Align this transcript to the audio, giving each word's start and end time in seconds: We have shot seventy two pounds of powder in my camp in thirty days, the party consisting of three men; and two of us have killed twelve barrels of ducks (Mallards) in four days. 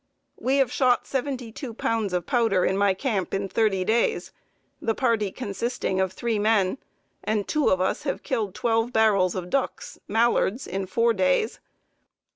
We 0.39 0.57
have 0.57 0.71
shot 0.71 1.05
seventy 1.05 1.51
two 1.51 1.75
pounds 1.75 2.11
of 2.11 2.25
powder 2.25 2.65
in 2.65 2.75
my 2.75 2.95
camp 2.95 3.35
in 3.35 3.47
thirty 3.47 3.85
days, 3.85 4.31
the 4.81 4.95
party 4.95 5.31
consisting 5.31 5.99
of 6.01 6.11
three 6.11 6.39
men; 6.39 6.79
and 7.23 7.47
two 7.47 7.67
of 7.69 7.79
us 7.79 8.01
have 8.01 8.23
killed 8.23 8.55
twelve 8.55 8.91
barrels 8.91 9.35
of 9.35 9.51
ducks 9.51 9.99
(Mallards) 10.07 10.65
in 10.65 10.87
four 10.87 11.13
days. 11.13 11.59